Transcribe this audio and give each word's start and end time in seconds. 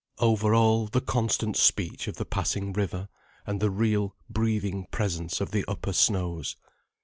Over 0.17 0.55
all 0.55 0.87
the 0.87 0.99
constant 0.99 1.55
speech 1.57 2.07
of 2.07 2.15
the 2.15 2.25
passing 2.25 2.73
river, 2.73 3.07
and 3.45 3.59
the 3.59 3.69
real 3.69 4.15
breathing 4.31 4.87
presence 4.89 5.39
of 5.39 5.51
the 5.51 5.63
upper 5.67 5.93
snows. 5.93 6.55